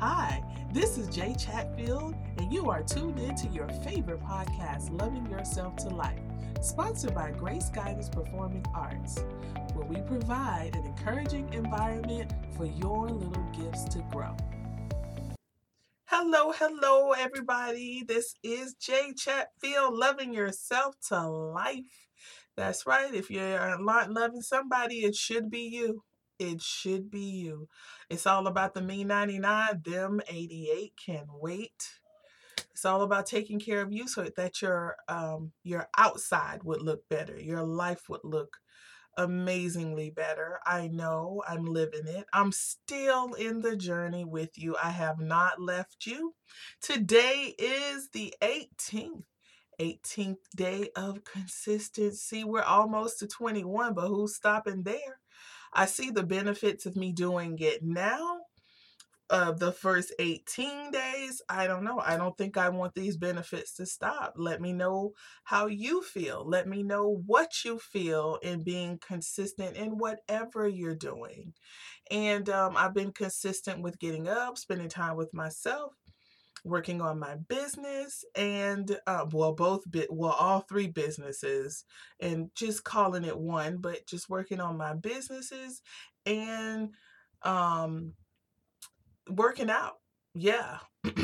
[0.00, 5.30] Hi, this is Jay Chatfield, and you are tuned in to your favorite podcast, Loving
[5.30, 6.22] Yourself to Life,
[6.62, 9.22] sponsored by Grace Guidance Performing Arts,
[9.74, 14.34] where we provide an encouraging environment for your little gifts to grow.
[16.06, 18.02] Hello, hello, everybody.
[18.08, 22.08] This is Jay Chatfield, Loving Yourself to Life.
[22.56, 23.12] That's right.
[23.12, 26.04] If you're not loving somebody, it should be you.
[26.40, 27.68] It should be you.
[28.08, 31.90] It's all about the me 99, them 88 can wait.
[32.72, 37.06] It's all about taking care of you so that your um your outside would look
[37.10, 37.38] better.
[37.38, 38.56] Your life would look
[39.18, 40.60] amazingly better.
[40.64, 42.24] I know I'm living it.
[42.32, 44.76] I'm still in the journey with you.
[44.82, 46.34] I have not left you.
[46.80, 49.24] Today is the 18th.
[49.78, 52.44] 18th day of consistency.
[52.44, 55.19] We're almost to 21, but who's stopping there?
[55.72, 58.40] I see the benefits of me doing it now.
[59.30, 62.00] Of the first 18 days, I don't know.
[62.04, 64.34] I don't think I want these benefits to stop.
[64.36, 65.12] Let me know
[65.44, 66.44] how you feel.
[66.44, 71.54] Let me know what you feel in being consistent in whatever you're doing.
[72.10, 75.94] And um, I've been consistent with getting up, spending time with myself,
[76.64, 81.84] working on my business and uh, well both bit well all three businesses
[82.20, 85.82] and just calling it one but just working on my businesses
[86.26, 86.90] and
[87.42, 88.12] um
[89.28, 89.94] working out.
[90.34, 90.78] Yeah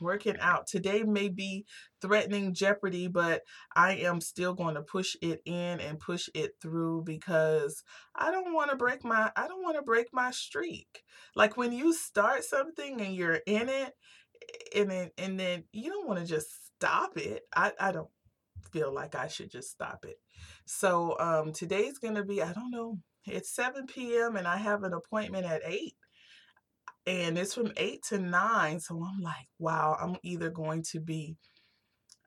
[0.00, 0.66] working out.
[0.66, 1.64] Today may be
[2.02, 3.42] threatening jeopardy but
[3.74, 7.82] i am still going to push it in and push it through because
[8.14, 11.02] i don't want to break my i don't want to break my streak.
[11.34, 13.94] Like when you start something and you're in it
[14.74, 17.42] and then and then you don't want to just stop it.
[17.54, 18.10] I I don't
[18.72, 20.16] feel like I should just stop it.
[20.66, 22.98] So um today's gonna be I don't know.
[23.26, 24.36] It's 7 p.m.
[24.36, 25.94] and I have an appointment at 8
[27.06, 31.36] and it's from 8 to 9 so i'm like wow i'm either going to be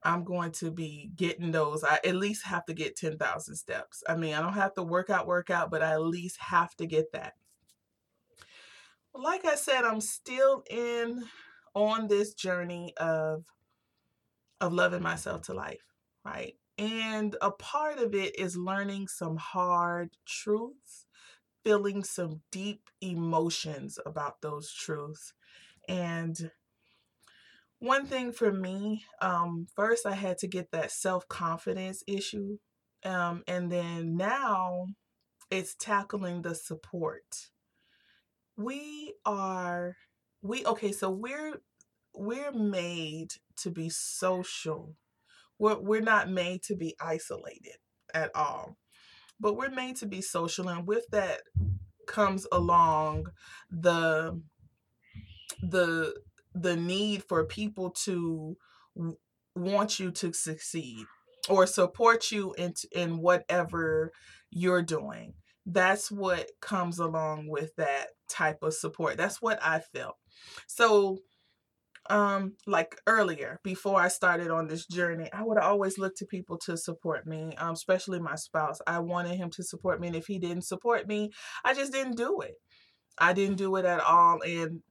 [0.04, 4.16] i'm going to be getting those i at least have to get 10,000 steps i
[4.16, 6.86] mean i don't have to work out work out but i at least have to
[6.86, 7.34] get that
[9.14, 11.23] like i said i'm still in
[11.77, 13.45] on this journey of
[14.60, 15.86] of loving myself to life,
[16.26, 16.55] right?
[16.80, 21.05] And a part of it is learning some hard truths,
[21.64, 25.33] feeling some deep emotions about those truths.
[25.87, 26.49] And
[27.77, 32.58] one thing for me, um, first I had to get that self confidence issue.
[33.05, 34.87] Um, and then now
[35.52, 37.52] it's tackling the support.
[38.55, 39.95] We are,
[40.48, 41.62] we, okay, so we're
[42.16, 44.96] we're made to be social.
[45.60, 47.78] We're, we're not made to be isolated
[48.14, 48.78] at all,
[49.40, 50.68] but we're made to be social.
[50.70, 51.42] And with that
[52.08, 53.28] comes along
[53.70, 54.42] the,
[55.62, 56.16] the,
[56.56, 58.58] the need for people to
[59.56, 61.06] want you to succeed
[61.50, 64.12] or support you in, in whatever
[64.50, 65.34] you're doing.
[65.67, 69.17] That's what comes along with that type of support.
[69.17, 70.16] That's what I felt.
[70.66, 71.20] So
[72.10, 76.58] um like earlier before i started on this journey i would always look to people
[76.58, 80.26] to support me um especially my spouse i wanted him to support me and if
[80.26, 81.30] he didn't support me
[81.66, 82.55] i just didn't do it
[83.17, 84.82] i didn't do it at all and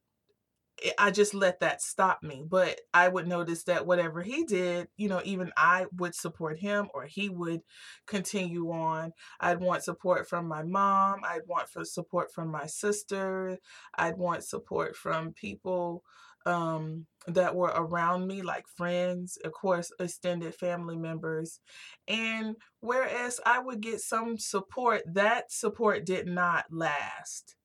[0.99, 2.45] I just let that stop me.
[2.47, 6.89] But I would notice that whatever he did, you know, even I would support him
[6.95, 7.63] or he would
[8.07, 9.13] continue on.
[9.41, 11.21] I'd want support from my mom.
[11.25, 13.59] I'd want for support from my sister.
[13.97, 16.03] I'd want support from people
[16.47, 21.61] um, that were around me, like friends, of course, extended family members.
[22.07, 27.56] And whereas I would get some support, that support did not last.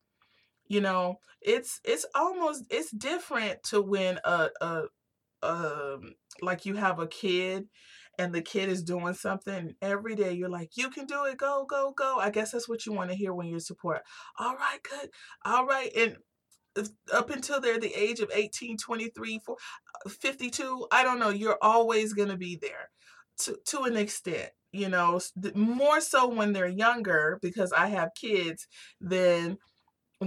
[0.71, 4.83] You know, it's it's almost it's different to when a a
[5.43, 7.65] um like you have a kid
[8.17, 11.65] and the kid is doing something every day you're like you can do it go
[11.69, 12.19] go go.
[12.19, 14.03] I guess that's what you want to hear when you're support
[14.39, 15.09] all right good
[15.43, 16.17] all right and
[17.13, 19.57] up until they're the age of 18 23 4,
[20.05, 22.89] uh, 52 i don't know you're always going to be there
[23.39, 25.19] to to an extent you know
[25.53, 28.67] more so when they're younger because i have kids
[29.01, 29.57] than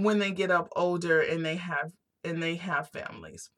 [0.03, 1.91] when they get up older and they have
[2.23, 3.49] and they have families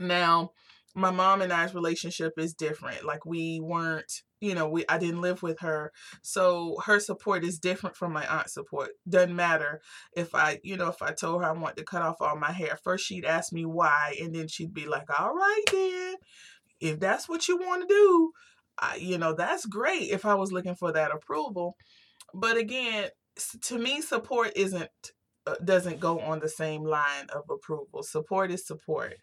[0.00, 0.50] now
[0.94, 3.04] my mom and I's relationship is different.
[3.04, 5.92] Like we weren't, you know, we I didn't live with her.
[6.22, 8.90] So her support is different from my aunt's support.
[9.08, 9.80] Doesn't matter
[10.16, 12.52] if I, you know, if I told her I want to cut off all my
[12.52, 12.78] hair.
[12.82, 16.16] First she'd ask me why and then she'd be like, "All right then.
[16.80, 18.32] If that's what you want to do,
[18.78, 21.76] I, you know, that's great if I was looking for that approval."
[22.34, 23.08] But again,
[23.62, 24.90] to me support isn't
[25.64, 28.02] doesn't go on the same line of approval.
[28.02, 29.16] Support is support.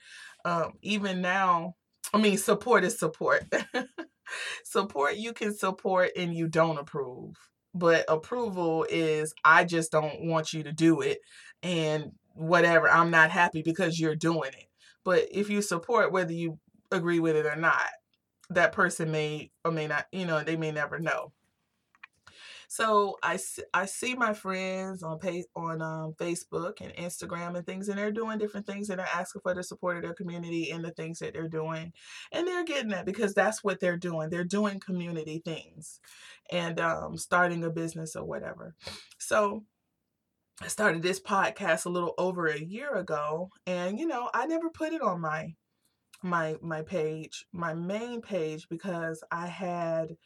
[0.46, 1.76] Um, even now,
[2.14, 3.44] I mean, support is support.
[4.64, 7.36] support you can support and you don't approve,
[7.74, 11.20] but approval is I just don't want you to do it,
[11.64, 12.90] and whatever.
[12.90, 14.68] I'm not happy because you're doing it.
[15.06, 16.60] But if you support, whether you
[16.92, 17.90] agree with it or not,
[18.50, 21.32] that person may or may not, you know, they may never know.
[22.72, 23.40] So I,
[23.74, 28.12] I see my friends on pay, on um, Facebook and Instagram and things, and they're
[28.12, 31.18] doing different things and they're asking for the support of their community and the things
[31.18, 31.92] that they're doing.
[32.32, 34.30] And they're getting that because that's what they're doing.
[34.30, 36.00] They're doing community things
[36.52, 38.76] and um, starting a business or whatever.
[39.18, 39.64] So
[40.62, 44.70] I started this podcast a little over a year ago, and you know, I never
[44.70, 45.56] put it on my
[46.22, 50.18] my my page, my main page because I had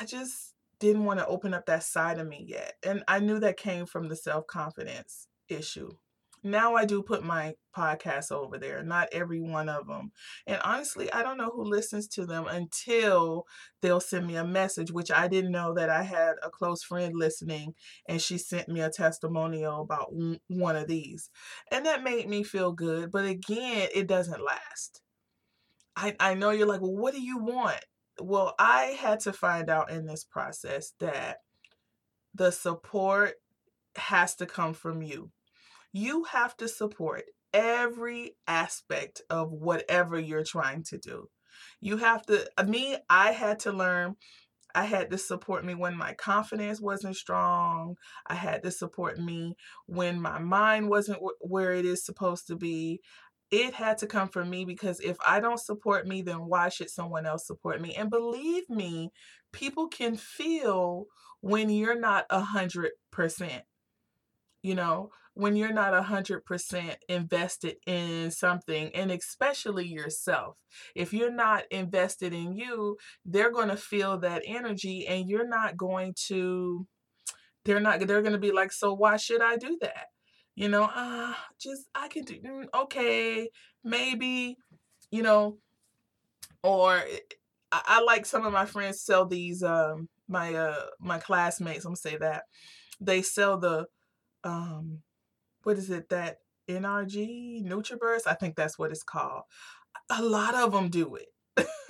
[0.00, 2.74] I just didn't want to open up that side of me yet.
[2.82, 5.90] And I knew that came from the self-confidence issue.
[6.42, 10.10] Now I do put my podcasts over there, not every one of them.
[10.46, 13.44] And honestly, I don't know who listens to them until
[13.82, 17.12] they'll send me a message, which I didn't know that I had a close friend
[17.14, 17.74] listening
[18.08, 20.14] and she sent me a testimonial about
[20.48, 21.28] one of these.
[21.70, 23.12] And that made me feel good.
[23.12, 25.02] But again, it doesn't last.
[25.94, 27.84] I, I know you're like, well, what do you want?
[28.20, 31.38] Well, I had to find out in this process that
[32.34, 33.34] the support
[33.96, 35.30] has to come from you.
[35.92, 41.28] You have to support every aspect of whatever you're trying to do.
[41.80, 44.16] You have to, uh, me, I had to learn
[44.74, 47.96] I had to support me when my confidence wasn't strong.
[48.26, 49.56] I had to support me
[49.86, 53.00] when my mind wasn't where it is supposed to be
[53.50, 56.90] it had to come from me because if I don't support me, then why should
[56.90, 57.94] someone else support me?
[57.94, 59.10] And believe me,
[59.52, 61.06] people can feel
[61.40, 63.64] when you're not a hundred percent.
[64.62, 70.58] You know, when you're not a hundred percent invested in something, and especially yourself.
[70.94, 75.76] If you're not invested in you, they're going to feel that energy, and you're not
[75.76, 76.86] going to.
[77.64, 78.00] They're not.
[78.06, 80.09] They're going to be like, so why should I do that?
[80.60, 83.48] You know, ah, just I can do mm, okay,
[83.82, 84.58] maybe,
[85.10, 85.56] you know,
[86.62, 87.18] or eh,
[87.72, 91.92] I, I, like some of my friends sell these um my uh my classmates, I'm
[91.92, 92.42] gonna say that.
[93.00, 93.86] They sell the
[94.44, 94.98] um
[95.62, 98.26] what is it that NRG NutriBurst?
[98.26, 99.44] I think that's what it's called.
[100.10, 101.28] A lot of them do it.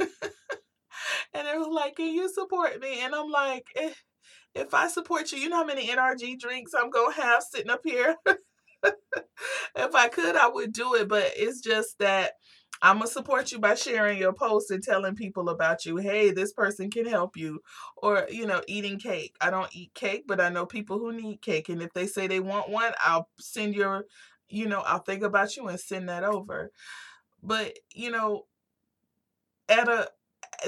[1.35, 3.01] and they were like, Can you support me?
[3.01, 3.95] And I'm like, eh,
[4.55, 7.81] if I support you, you know how many NRG drinks I'm gonna have sitting up
[7.85, 8.15] here?
[9.77, 12.33] if I could, I would do it, but it's just that
[12.83, 15.97] I'm gonna support you by sharing your post and telling people about you.
[15.99, 17.61] Hey, this person can help you.
[17.97, 19.37] Or, you know, eating cake.
[19.41, 21.69] I don't eat cake, but I know people who need cake.
[21.69, 24.07] And if they say they want one, I'll send your,
[24.49, 26.71] you know, I'll think about you and send that over.
[27.43, 28.47] But, you know,
[29.69, 30.09] at a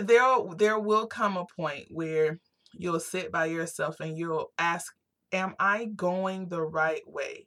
[0.02, 2.38] there there will come a point where
[2.72, 4.92] you'll sit by yourself and you'll ask,
[5.32, 7.46] Am I going the right way?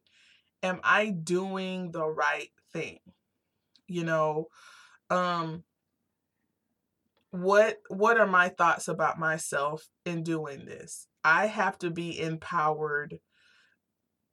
[0.65, 2.99] Am I doing the right thing?
[3.87, 4.47] You know,
[5.09, 5.63] um
[7.31, 11.07] what what are my thoughts about myself in doing this?
[11.23, 13.19] I have to be empowered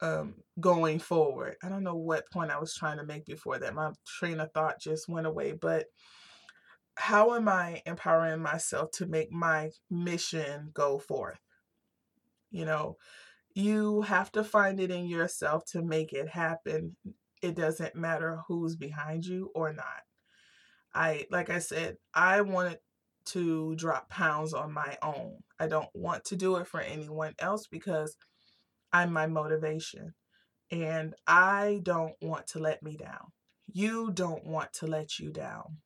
[0.00, 1.56] um going forward.
[1.62, 3.74] I don't know what point I was trying to make before that.
[3.74, 5.86] My train of thought just went away, but
[6.96, 11.41] how am I empowering myself to make my mission go forth?
[12.51, 12.96] You know,
[13.54, 16.96] you have to find it in yourself to make it happen.
[17.42, 20.02] It doesn't matter who's behind you or not.
[20.94, 22.78] I, like I said, I wanted
[23.26, 25.38] to drop pounds on my own.
[25.58, 28.16] I don't want to do it for anyone else because
[28.92, 30.14] I'm my motivation.
[30.70, 33.32] And I don't want to let me down.
[33.72, 35.78] You don't want to let you down.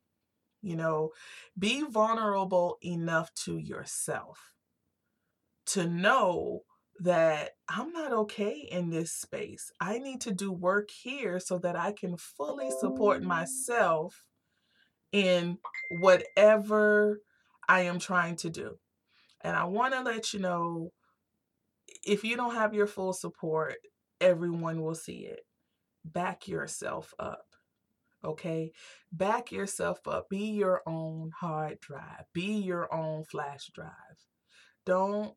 [0.63, 1.11] You know,
[1.59, 4.53] be vulnerable enough to yourself
[5.67, 6.63] to know
[7.01, 9.71] that I'm not okay in this space.
[9.81, 13.27] I need to do work here so that I can fully support mm.
[13.27, 14.27] myself
[15.13, 15.59] in
[15.91, 17.21] whatever
[17.69, 18.79] I am trying to do.
[19.43, 20.93] And I want to let you know
[22.05, 23.77] if you don't have your full support,
[24.21, 25.41] everyone will see it.
[26.05, 27.47] Back yourself up.
[28.25, 28.73] Okay?
[29.13, 30.29] Back yourself up.
[30.31, 33.93] Be your own hard drive, be your own flash drive.
[34.85, 35.35] Don't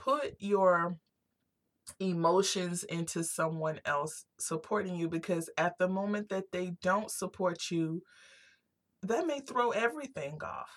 [0.00, 0.96] put your
[1.98, 8.02] emotions into someone else supporting you because at the moment that they don't support you,
[9.02, 10.70] that may throw everything off.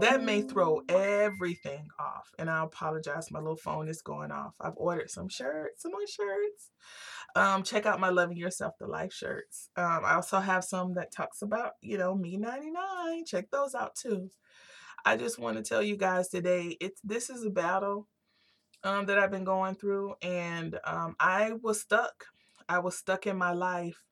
[0.00, 2.30] That may throw everything off.
[2.38, 4.54] And I apologize, my little phone is going off.
[4.60, 6.70] I've ordered some shirts, some more shirts.
[7.34, 9.70] um, check out my Loving Yourself to Life shirts.
[9.76, 13.24] Um, I also have some that talks about, you know, me 99.
[13.24, 14.30] Check those out too.
[15.06, 18.06] I just want to tell you guys today, it's this is a battle
[18.84, 22.26] um, that I've been going through, and um, I was stuck.
[22.68, 24.02] I was stuck in my life.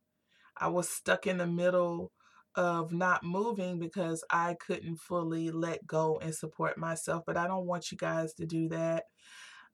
[0.57, 2.13] I was stuck in the middle
[2.55, 7.23] of not moving because I couldn't fully let go and support myself.
[7.27, 9.05] But I don't want you guys to do that.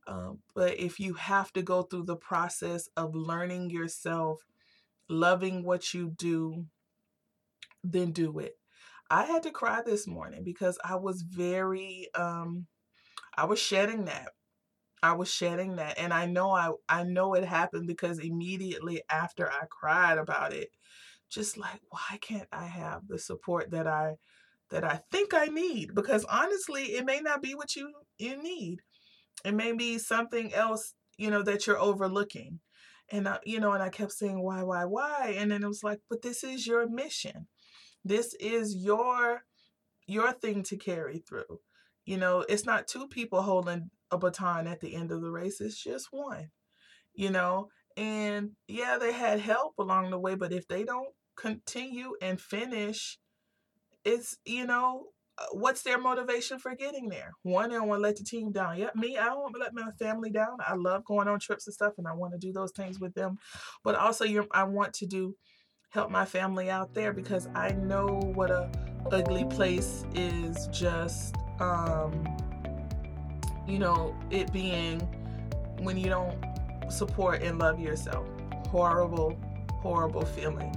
[0.06, 4.40] Um, but if you have to go through the process of learning yourself,
[5.08, 6.66] loving what you do,
[7.84, 8.56] then do it.
[9.10, 12.66] I had to cry this morning because I was very um
[13.36, 14.28] I was shedding that.
[15.02, 19.50] I was shedding that and I know I I know it happened because immediately after
[19.50, 20.70] I cried about it
[21.30, 24.16] just like why can't I have the support that I
[24.70, 25.94] that I think I need?
[25.94, 28.80] Because honestly it may not be what you you need.
[29.44, 32.60] It may be something else you know that you're overlooking.
[33.10, 35.34] And I, you know and I kept saying why why why?
[35.38, 37.46] And then it was like but this is your mission.
[38.04, 39.42] This is your
[40.06, 41.60] your thing to carry through.
[42.04, 45.60] You know it's not two people holding a baton at the end of the race
[45.60, 46.50] it's just one
[47.14, 47.68] you know?
[47.96, 53.18] And yeah they had help along the way but if they don't continue and finish
[54.04, 57.32] it's you know uh, what's their motivation for getting there?
[57.42, 58.78] One they don't want to let the team down.
[58.78, 60.58] Yep me i don't want to let my family down.
[60.64, 63.14] I love going on trips and stuff and i want to do those things with
[63.14, 63.38] them.
[63.82, 65.34] But also i want to do
[65.90, 68.70] help my family out there because i know what a
[69.10, 72.24] ugly place is just um
[73.68, 75.00] you know it being
[75.80, 76.38] when you don't
[76.88, 78.26] support and love yourself
[78.70, 79.38] horrible
[79.80, 80.74] horrible feeling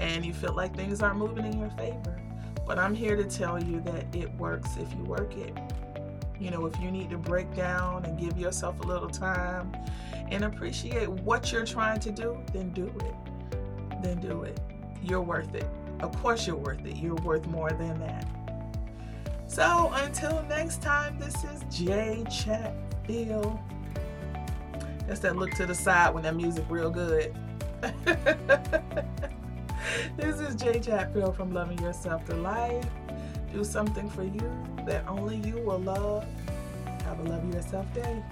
[0.00, 2.20] and you feel like things aren't moving in your favor.
[2.66, 5.56] But I'm here to tell you that it works if you work it.
[6.38, 9.72] You know, if you need to break down and give yourself a little time
[10.30, 14.02] and appreciate what you're trying to do, then do it.
[14.02, 14.60] Then do it.
[15.02, 15.66] You're worth it.
[16.00, 16.96] Of course, you're worth it.
[16.96, 18.26] You're worth more than that.
[19.48, 23.58] So until next time, this is J Chatfield.
[25.06, 27.34] That's that look to the side when that music real good.
[30.16, 32.84] this is Jay Chatfield from Loving Yourself to Life.
[33.52, 36.26] Do something for you that only you will love.
[37.04, 38.22] Have a love yourself day.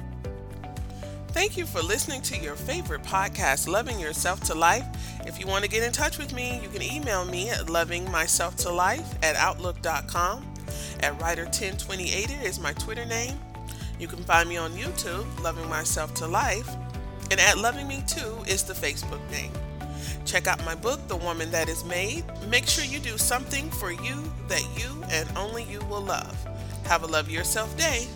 [1.28, 4.86] Thank you for listening to your favorite podcast, Loving Yourself to Life.
[5.26, 9.22] If you want to get in touch with me, you can email me at lovingmyselftolife
[9.22, 10.45] at outlook.com.
[11.00, 13.38] At Writer1028 is my Twitter name.
[13.98, 16.68] You can find me on YouTube, Loving Myself to Life.
[17.30, 19.52] And at Loving Me Too is the Facebook name.
[20.24, 22.24] Check out my book, The Woman That Is Made.
[22.48, 26.36] Make sure you do something for you that you and only you will love.
[26.84, 28.06] Have a love yourself day.